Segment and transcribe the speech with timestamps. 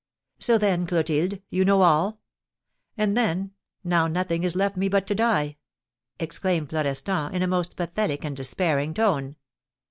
[0.39, 2.19] "So then, Clotilde, you know all?
[2.97, 3.51] Ah, then,
[3.83, 5.57] now nothing is left me but to die!"
[6.19, 9.35] exclaimed Florestan, in a most pathetic and despairing tone.